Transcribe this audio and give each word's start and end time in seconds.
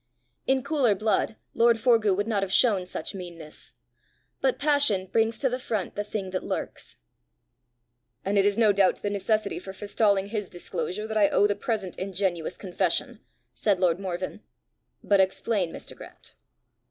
In 0.47 0.63
cooler 0.63 0.95
blood 0.95 1.35
lord 1.53 1.77
Forgue 1.79 2.17
would 2.17 2.27
not 2.27 2.41
have 2.41 2.51
shown 2.51 2.87
such 2.87 3.13
meanness; 3.13 3.73
but 4.41 4.57
passion 4.57 5.05
brings 5.05 5.37
to 5.37 5.47
the 5.47 5.59
front 5.59 5.93
the 5.93 6.03
thing 6.03 6.31
that 6.31 6.43
lurks. 6.43 6.97
"And 8.25 8.35
it 8.35 8.43
is 8.43 8.57
no 8.57 8.73
doubt 8.73 8.95
to 8.95 9.03
the 9.03 9.11
necessity 9.11 9.59
for 9.59 9.73
forestalling 9.73 10.29
his 10.29 10.49
disclosure 10.49 11.05
that 11.05 11.17
I 11.17 11.29
owe 11.29 11.45
the 11.45 11.53
present 11.53 11.99
ingenuous 11.99 12.57
confession!" 12.57 13.19
said 13.53 13.79
lord 13.79 13.99
Morven." 13.99 14.41
But 15.03 15.19
explain, 15.19 15.71
Mr. 15.71 15.95
Grant." 15.95 16.33